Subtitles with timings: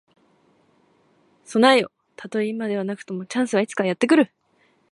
[1.45, 1.91] 備えよ。
[2.15, 4.31] たとえ今ではなくとも、チャンスはいつかやって来る。